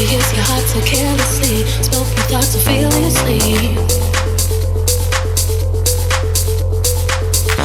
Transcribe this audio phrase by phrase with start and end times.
[0.00, 0.08] Your
[0.48, 3.76] heart so carelessly, spoke your thoughts so fearlessly.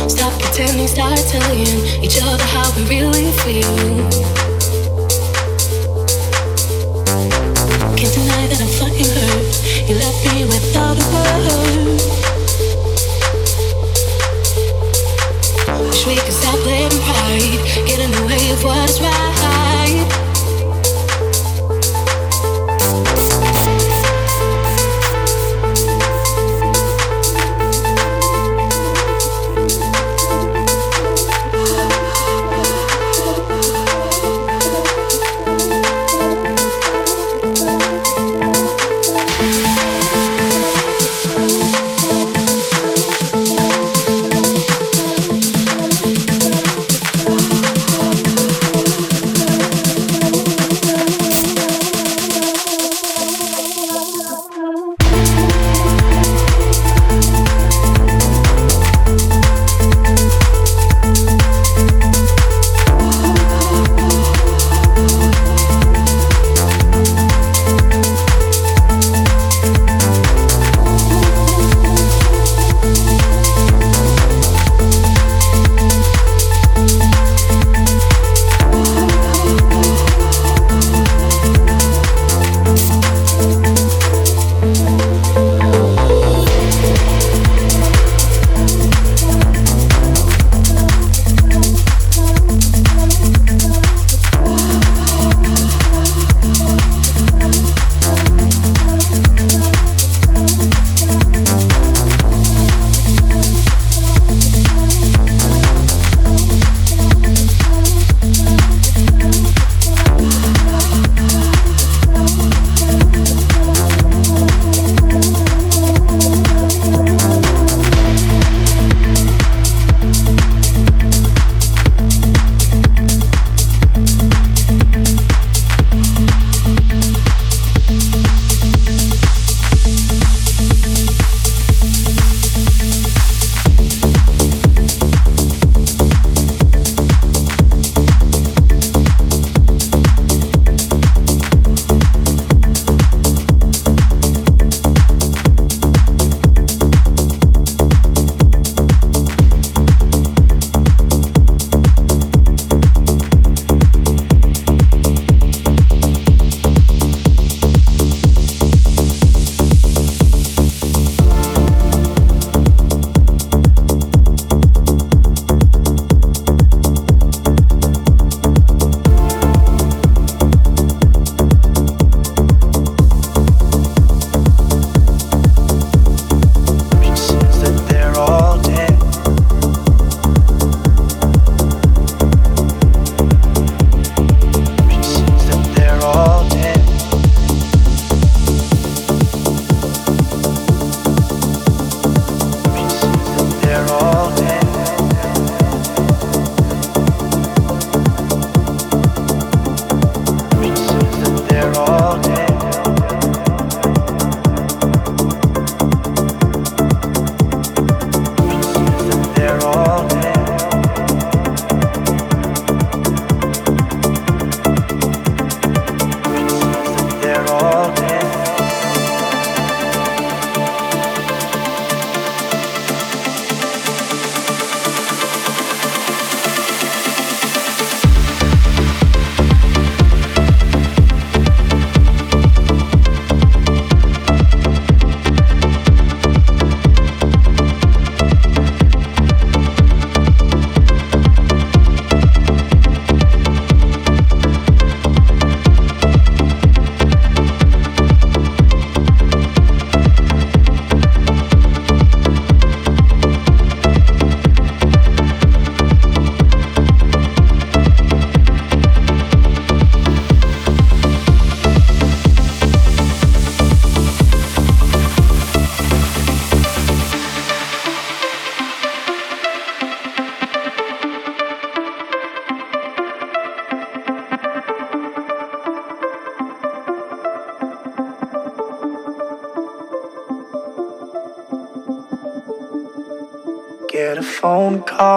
[0.09, 3.75] Stop pretending, start telling each other how we really feel.
[7.95, 9.55] Can't deny that I'm fucking hurt.
[9.87, 11.87] You left me without a word.
[15.87, 19.54] Wish we could stop letting pride get in the way of what's right.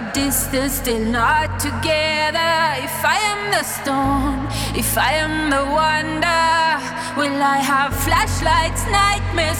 [0.00, 2.52] Cover distance, still not together.
[2.82, 6.40] If I am the storm, if I am the wonder,
[7.16, 9.58] will I have flashlights, nightmares,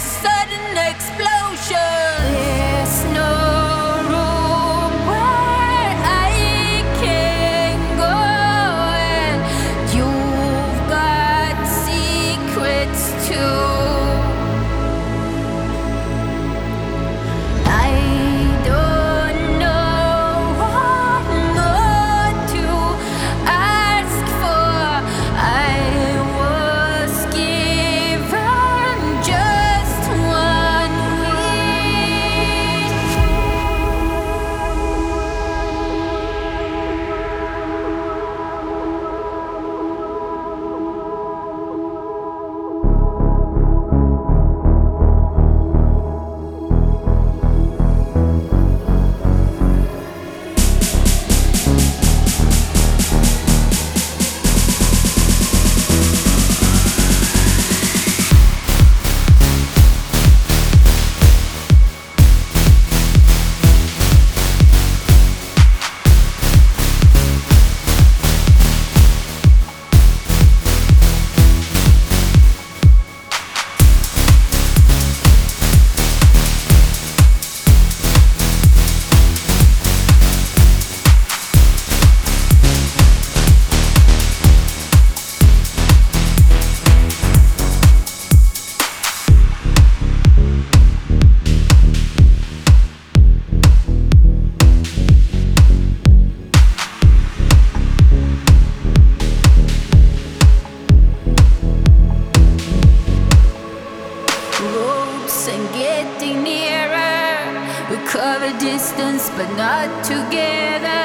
[108.90, 111.02] distance, but not together.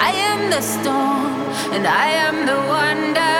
[0.00, 1.34] I am the storm,
[1.74, 3.36] and I am the wonder.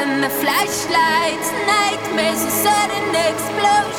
[0.00, 3.93] And the flashlights, nightmares, a sudden explosion.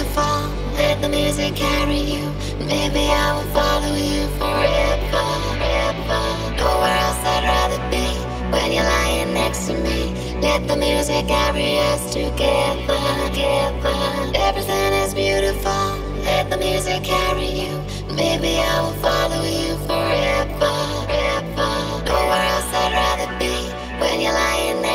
[0.00, 2.32] Let the music carry you.
[2.58, 6.22] Maybe I will follow you forever, forever.
[6.56, 8.06] Nowhere else I'd rather be
[8.50, 10.14] when you're lying next to me.
[10.40, 12.96] Let the music carry us together,
[13.28, 14.32] together.
[14.36, 15.98] Everything is beautiful.
[16.24, 17.82] Let the music carry you.
[18.14, 20.39] Maybe I will follow you forever.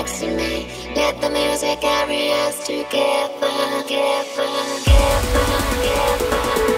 [0.06, 0.68] Next to me.
[0.96, 3.50] Let the music carry us together,
[3.82, 4.48] together,
[4.86, 6.75] together, together.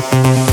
[0.00, 0.49] Thank